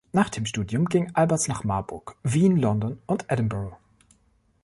[0.13, 3.77] Nach dem Studium ging Albers nach Marburg, Wien, London und Edinburgh.